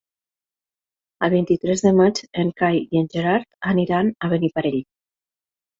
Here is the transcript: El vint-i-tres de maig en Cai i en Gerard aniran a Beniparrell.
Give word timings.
El 1.27 1.33
vint-i-tres 1.33 1.85
de 1.89 1.93
maig 1.99 2.23
en 2.45 2.51
Cai 2.63 2.81
i 2.83 3.03
en 3.05 3.09
Gerard 3.17 3.53
aniran 3.75 4.15
a 4.29 4.35
Beniparrell. 4.35 4.85